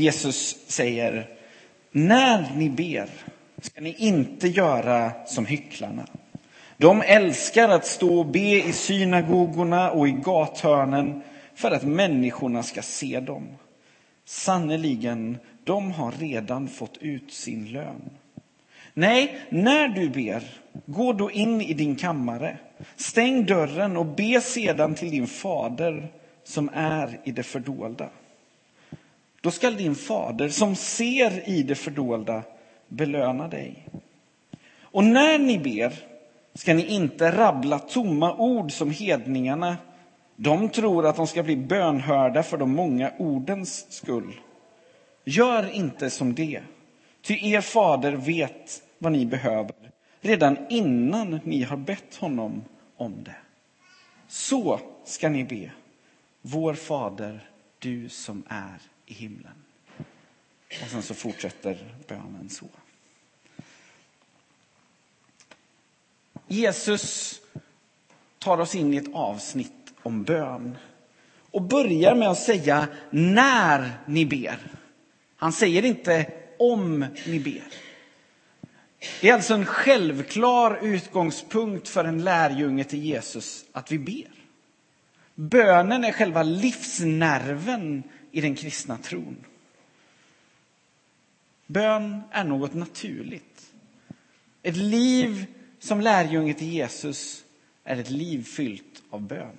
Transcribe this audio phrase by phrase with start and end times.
[0.00, 1.28] Jesus säger,
[1.92, 3.08] när ni ber
[3.62, 6.06] ska ni inte göra som hycklarna.
[6.76, 11.22] De älskar att stå och be i synagogorna och i gathörnen
[11.54, 13.46] för att människorna ska se dem.
[14.24, 18.10] Sannerligen, de har redan fått ut sin lön.
[18.94, 20.42] Nej, när du ber,
[20.86, 22.58] gå då in i din kammare,
[22.96, 26.08] stäng dörren och be sedan till din fader
[26.44, 28.08] som är i det fördolda.
[29.40, 32.42] Då skall din fader som ser i det fördolda
[32.88, 33.86] belöna dig.
[34.80, 35.92] Och när ni ber
[36.54, 39.76] ska ni inte rabbla tomma ord som hedningarna.
[40.36, 44.40] De tror att de ska bli bönhörda för de många ordens skull.
[45.24, 46.60] Gör inte som det,
[47.22, 49.74] ty er fader vet vad ni behöver
[50.20, 52.64] redan innan ni har bett honom
[52.96, 53.36] om det.
[54.28, 55.70] Så ska ni be.
[56.42, 59.52] Vår fader, du som är i himlen.
[60.82, 62.66] Och sen så fortsätter bönen så.
[66.48, 67.40] Jesus
[68.38, 70.76] tar oss in i ett avsnitt om bön
[71.50, 74.58] och börjar med att säga när ni ber.
[75.36, 77.64] Han säger inte om ni ber.
[79.20, 84.30] Det är alltså en självklar utgångspunkt för en lärjunge till Jesus att vi ber.
[85.34, 89.44] Bönen är själva livsnerven i den kristna tron.
[91.66, 93.72] Bön är något naturligt.
[94.62, 95.46] Ett liv
[95.78, 97.44] som lärjunge till Jesus
[97.84, 99.56] är ett liv fyllt av bön.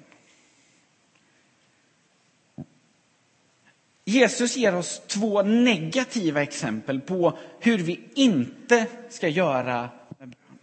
[4.05, 10.57] Jesus ger oss två negativa exempel på hur vi inte ska göra med bön.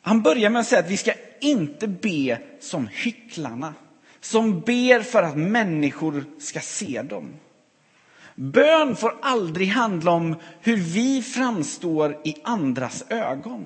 [0.00, 3.74] Han börjar med att säga att vi ska inte be som hycklarna,
[4.20, 7.34] som ber för att människor ska se dem.
[8.34, 13.64] Bön får aldrig handla om hur vi framstår i andras ögon.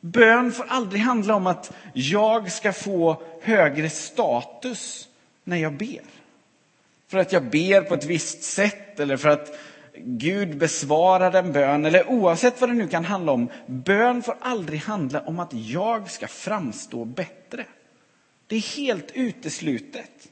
[0.00, 5.08] Bön får aldrig handla om att jag ska få högre status
[5.44, 6.02] när jag ber.
[7.08, 9.58] För att jag ber på ett visst sätt eller för att
[10.04, 13.48] Gud besvarar en bön eller oavsett vad det nu kan handla om.
[13.66, 17.64] Bön får aldrig handla om att jag ska framstå bättre.
[18.48, 20.28] Det är helt uteslutet.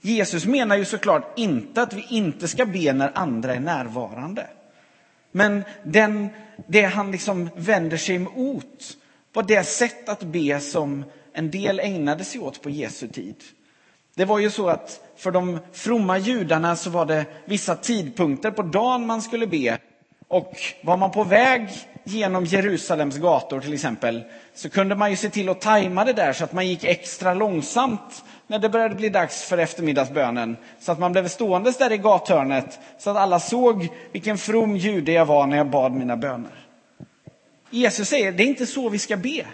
[0.00, 4.46] Jesus menar ju såklart inte att vi inte ska be när andra är närvarande.
[5.32, 6.28] Men den,
[6.66, 8.96] det han liksom vänder sig emot
[9.32, 13.36] var det sätt att be som en del ägnade sig åt på Jesu tid.
[14.14, 18.62] Det var ju så att för de fromma judarna så var det vissa tidpunkter på
[18.62, 19.78] dagen man skulle be.
[20.28, 21.68] Och var man på väg
[22.06, 24.24] genom Jerusalems gator till exempel
[24.54, 27.34] så kunde man ju se till att tajma det där så att man gick extra
[27.34, 30.56] långsamt när det började bli dags för eftermiddagsbönen.
[30.80, 35.12] Så att man blev stående där i gathörnet så att alla såg vilken from jude
[35.12, 36.66] jag var när jag bad mina böner.
[37.70, 39.46] Jesus säger, det är inte så vi ska be.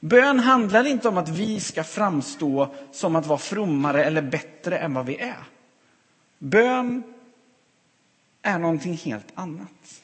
[0.00, 4.94] Bön handlar inte om att vi ska framstå som att vara frommare eller bättre än
[4.94, 5.44] vad vi är.
[6.38, 7.02] Bön
[8.42, 10.02] är någonting helt annat.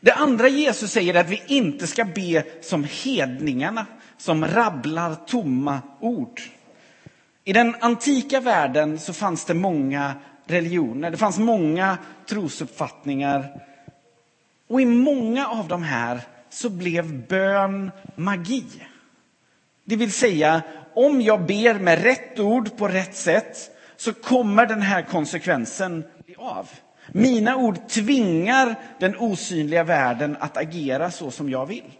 [0.00, 3.86] Det andra Jesus säger är att vi inte ska be som hedningarna
[4.16, 6.40] som rabblar tomma ord.
[7.44, 10.14] I den antika världen så fanns det många
[10.46, 13.62] religioner, det fanns många trosuppfattningar.
[14.68, 16.20] Och i många av de här
[16.50, 18.64] så blev bön magi.
[19.84, 20.62] Det vill säga,
[20.94, 26.34] om jag ber med rätt ord på rätt sätt så kommer den här konsekvensen bli
[26.38, 26.68] av.
[27.12, 31.92] Mina ord tvingar den osynliga världen att agera så som jag vill.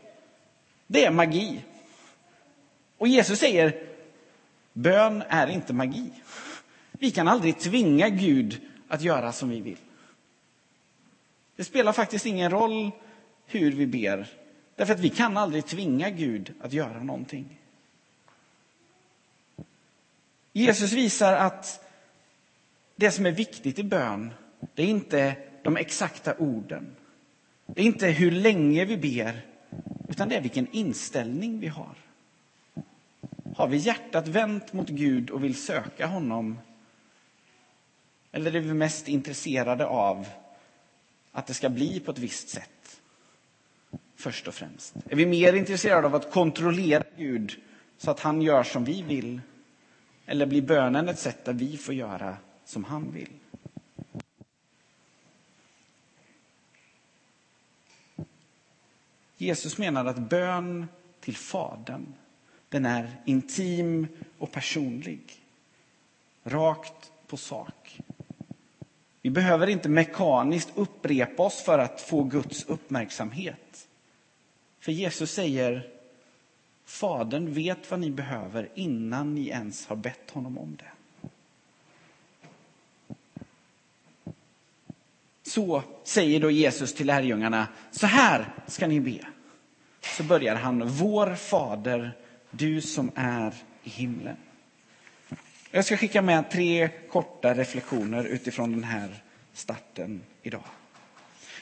[0.86, 1.64] Det är magi.
[2.98, 3.82] Och Jesus säger,
[4.72, 6.10] bön är inte magi.
[6.92, 9.78] Vi kan aldrig tvinga Gud att göra som vi vill.
[11.56, 12.91] Det spelar faktiskt ingen roll
[13.47, 14.28] hur vi ber,
[14.76, 17.58] därför att vi kan aldrig tvinga Gud att göra någonting.
[20.53, 21.84] Jesus visar att
[22.97, 24.34] det som är viktigt i bön,
[24.75, 26.97] det är inte de exakta orden.
[27.66, 29.47] Det är inte hur länge vi ber,
[30.09, 31.95] utan det är vilken inställning vi har.
[33.57, 36.59] Har vi hjärtat vänt mot Gud och vill söka honom?
[38.33, 40.27] Eller är vi mest intresserade av
[41.33, 43.01] att det ska bli på ett visst sätt?
[44.16, 44.95] Först och främst.
[45.10, 47.53] Är vi mer intresserade av att kontrollera Gud
[47.99, 49.41] så att han gör som vi vill?
[50.27, 53.31] Eller blir bönen ett sätt där vi får göra som han vill?
[59.38, 60.88] Jesus menar att bön
[61.20, 62.14] till Fadern
[62.68, 64.06] Den är intim
[64.38, 65.20] och personlig.
[66.44, 68.00] Rakt på sak.
[69.22, 73.88] Vi behöver inte mekaniskt upprepa oss för att få Guds uppmärksamhet.
[74.80, 75.90] För Jesus säger
[76.84, 80.90] Fadern vet vad ni behöver innan ni ens har bett honom om det.
[85.48, 89.18] Så säger då Jesus till lärjungarna, så här ska ni be.
[90.16, 92.16] Så börjar han, vår Fader,
[92.50, 94.36] du som är i himlen.
[95.71, 99.22] Jag ska skicka med tre korta reflektioner utifrån den här
[99.53, 100.65] starten idag.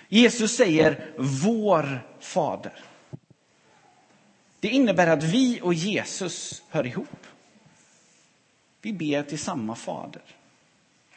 [0.08, 2.72] Jesus säger vår Fader.
[4.60, 7.26] Det innebär att vi och Jesus hör ihop.
[8.80, 10.22] Vi ber till samma fader.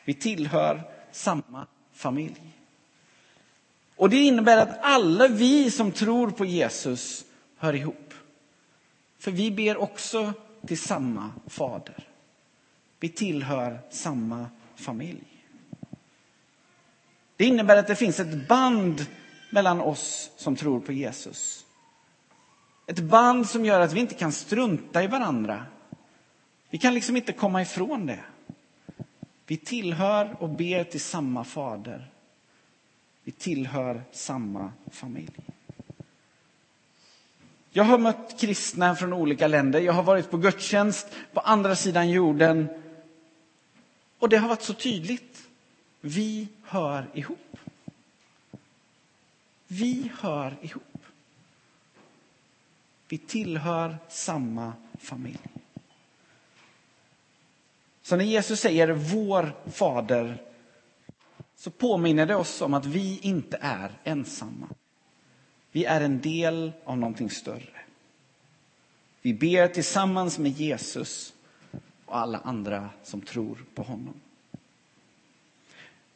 [0.05, 2.58] Vi tillhör samma familj.
[3.99, 7.25] Och det innebär att alla vi som tror på Jesus
[7.57, 8.13] hör ihop.
[9.17, 10.33] För vi ber också
[10.67, 12.07] till samma fader.
[12.99, 15.45] Vi tillhör samma familj.
[17.35, 19.05] Det innebär att det finns ett band
[19.49, 21.65] mellan oss som tror på Jesus.
[22.87, 25.65] Ett band som gör att vi inte kan strunta i varandra.
[26.69, 28.23] Vi kan liksom inte komma ifrån det.
[29.45, 32.11] Vi tillhör och ber till samma fader.
[33.29, 35.39] Vi tillhör samma familj.
[37.71, 39.79] Jag har mött kristna från olika länder.
[39.79, 42.67] Jag har varit på gudstjänst på andra sidan jorden.
[44.19, 45.47] Och det har varit så tydligt.
[46.01, 47.57] Vi hör ihop.
[49.67, 50.97] Vi hör ihop.
[53.07, 55.47] Vi tillhör samma familj.
[58.01, 60.48] Så när Jesus säger vår fader
[61.59, 64.67] så påminner det oss om att vi inte är ensamma.
[65.71, 67.79] Vi är en del av någonting större.
[69.21, 71.33] Vi ber tillsammans med Jesus
[72.05, 74.13] och alla andra som tror på honom.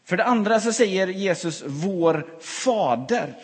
[0.03, 3.35] För det andra så säger Jesus vår fader.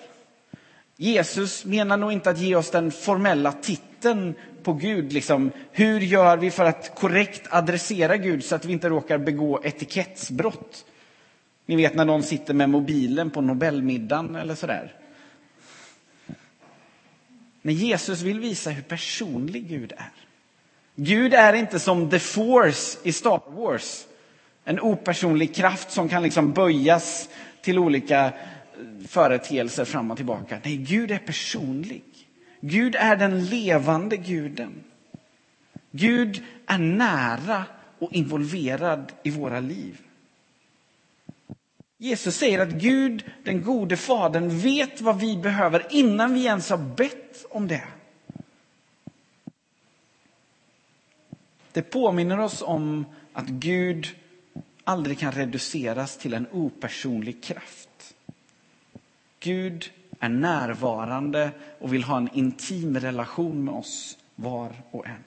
[0.96, 5.14] Jesus menar nog inte att ge oss den formella titeln på Gud.
[5.14, 9.64] Liksom, hur gör vi för att korrekt adressera Gud så att vi inte råkar begå
[9.64, 10.86] etikettsbrott?
[11.70, 14.94] Ni vet när någon sitter med mobilen på Nobelmiddagen eller sådär.
[17.62, 20.12] Men Jesus vill visa hur personlig Gud är.
[20.96, 24.06] Gud är inte som the force i Star Wars.
[24.64, 27.30] En opersonlig kraft som kan liksom böjas
[27.62, 28.32] till olika eh,
[29.08, 30.60] företeelser fram och tillbaka.
[30.64, 32.04] Nej, Gud är personlig.
[32.62, 34.84] Gud är den levande guden.
[35.92, 37.64] Gud är nära
[38.00, 39.98] och involverad i våra liv.
[42.02, 46.78] Jesus säger att Gud, den gode fadern, vet vad vi behöver innan vi ens har
[46.78, 47.88] bett om det.
[51.72, 54.08] Det påminner oss om att Gud
[54.84, 58.16] aldrig kan reduceras till en opersonlig kraft.
[59.40, 65.24] Gud är närvarande och vill ha en intim relation med oss var och en.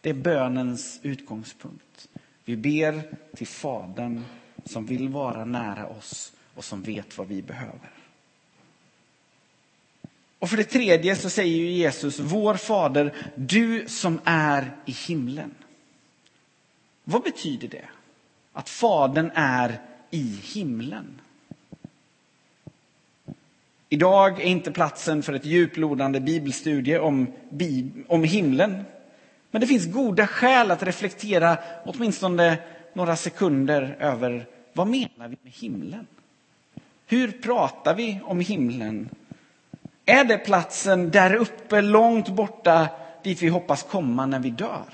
[0.00, 2.08] Det är bönens utgångspunkt.
[2.44, 3.02] Vi ber
[3.36, 4.24] till Fadern
[4.64, 7.90] som vill vara nära oss och som vet vad vi behöver.
[10.38, 15.54] Och för det tredje så säger Jesus, vår fader, du som är i himlen.
[17.04, 17.84] Vad betyder det?
[18.52, 21.20] Att Fadern är i himlen.
[23.88, 27.32] Idag är inte platsen för ett djuplodande bibelstudie om,
[28.08, 28.84] om himlen.
[29.50, 32.58] Men det finns goda skäl att reflektera åtminstone
[32.92, 36.06] några sekunder över vad menar vi med himlen?
[37.06, 39.08] Hur pratar vi om himlen?
[40.06, 42.88] Är det platsen där uppe, långt borta,
[43.22, 44.92] dit vi hoppas komma när vi dör?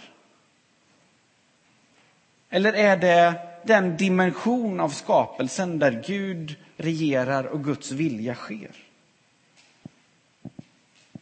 [2.50, 8.70] Eller är det den dimension av skapelsen där Gud regerar och Guds vilja sker?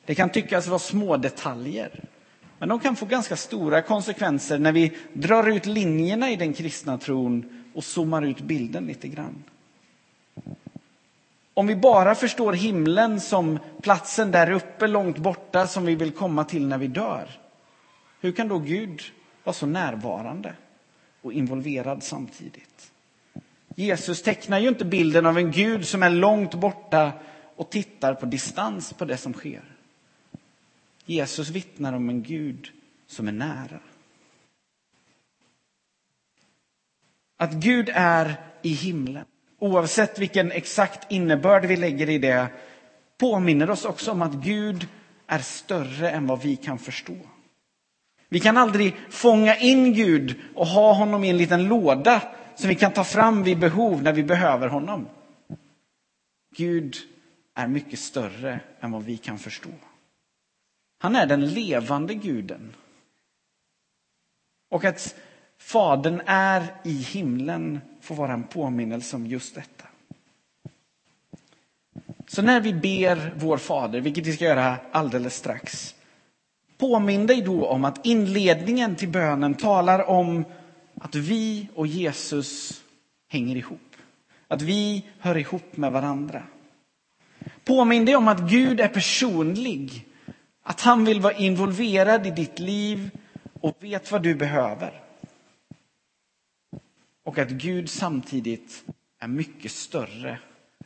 [0.04, 2.04] Det kan tyckas vara små detaljer,
[2.58, 6.98] men de kan få ganska stora konsekvenser när vi drar ut linjerna i den kristna
[6.98, 9.44] tron och zoomar ut bilden lite grann.
[11.54, 16.44] Om vi bara förstår himlen som platsen där uppe, långt borta, som vi vill komma
[16.44, 17.30] till när vi dör.
[18.20, 19.02] Hur kan då Gud
[19.44, 20.54] vara så närvarande
[21.22, 22.92] och involverad samtidigt?
[23.74, 27.12] Jesus tecknar ju inte bilden av en Gud som är långt borta
[27.56, 29.64] och tittar på distans på det som sker.
[31.04, 32.68] Jesus vittnar om en Gud
[33.06, 33.80] som är nära.
[37.36, 39.24] Att Gud är i himlen,
[39.58, 42.48] oavsett vilken exakt innebörd vi lägger i det,
[43.18, 44.88] påminner oss också om att Gud
[45.26, 47.16] är större än vad vi kan förstå.
[48.28, 52.22] Vi kan aldrig fånga in Gud och ha honom i en liten låda
[52.54, 55.08] som vi kan ta fram vid behov när vi behöver honom.
[56.56, 56.96] Gud
[57.54, 59.70] är mycket större än vad vi kan förstå.
[60.98, 62.74] Han är den levande guden.
[64.70, 65.14] Och att
[65.58, 69.84] Fadern är i himlen får vara en påminnelse om just detta.
[72.28, 75.94] Så när vi ber vår Fader, vilket vi ska göra alldeles strax,
[76.78, 80.44] påminn dig då om att inledningen till bönen talar om
[80.94, 82.82] att vi och Jesus
[83.28, 83.96] hänger ihop.
[84.48, 86.42] Att vi hör ihop med varandra.
[87.64, 90.06] Påminn dig om att Gud är personlig.
[90.62, 93.10] Att han vill vara involverad i ditt liv
[93.60, 95.05] och vet vad du behöver.
[97.26, 98.84] Och att Gud samtidigt
[99.18, 100.38] är mycket större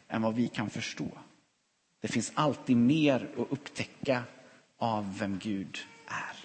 [0.09, 1.09] än vad vi kan förstå.
[2.01, 4.23] Det finns alltid mer att upptäcka
[4.79, 6.37] av vem Gud är.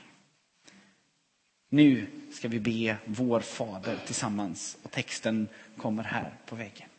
[1.69, 5.47] Nu ska vi be vår Fader tillsammans och texten
[5.77, 6.89] kommer här på väggen.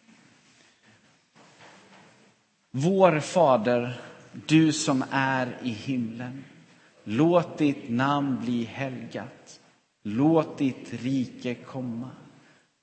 [2.70, 4.00] Vår Fader,
[4.46, 6.44] du som är i himlen.
[7.04, 9.60] Låt ditt namn bli helgat.
[10.02, 12.10] Låt ditt rike komma.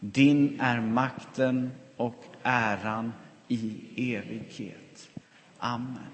[0.00, 3.12] din är makten och äran
[3.48, 5.10] i evighet.
[5.58, 6.10] Amen.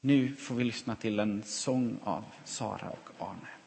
[0.00, 3.57] Nu får vi lyssna till en sång av Sara och Arne.